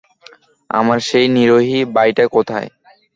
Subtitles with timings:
[0.69, 2.69] আমার সেই নিরীহ ভাইটা কোথায়?